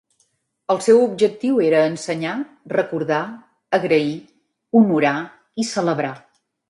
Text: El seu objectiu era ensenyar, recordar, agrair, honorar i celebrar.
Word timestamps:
El 0.75 0.79
seu 0.85 1.01
objectiu 1.07 1.59
era 1.65 1.81
ensenyar, 1.89 2.33
recordar, 2.75 3.21
agrair, 3.79 4.11
honorar 4.81 5.15
i 5.55 5.67
celebrar. 5.75 6.15